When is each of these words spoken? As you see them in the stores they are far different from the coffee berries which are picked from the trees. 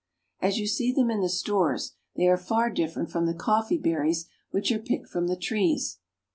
As 0.41 0.57
you 0.57 0.65
see 0.65 0.91
them 0.91 1.11
in 1.11 1.21
the 1.21 1.29
stores 1.29 1.93
they 2.15 2.27
are 2.27 2.35
far 2.35 2.71
different 2.71 3.11
from 3.11 3.27
the 3.27 3.35
coffee 3.35 3.77
berries 3.77 4.25
which 4.49 4.71
are 4.71 4.79
picked 4.79 5.07
from 5.09 5.27
the 5.27 5.37
trees. 5.37 5.99